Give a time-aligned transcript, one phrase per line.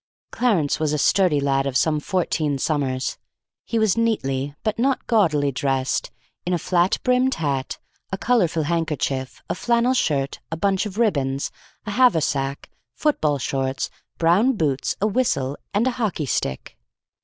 [0.31, 3.19] Clarence was a sturdy lad of some fourteen summers.
[3.65, 6.09] He was neatly, but not gaudily, dressed
[6.43, 7.77] in a flat brimmed hat,
[8.11, 11.51] a coloured handkerchief, a flannel shirt, a bunch of ribbons,
[11.85, 16.79] a haversack, football shorts, brown boots, a whistle, and a hockey stick.